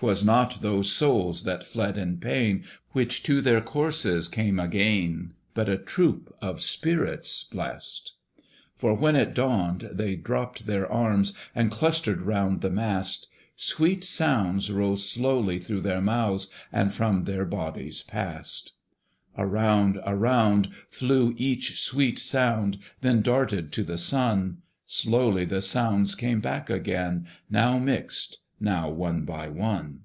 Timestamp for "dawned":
9.32-9.88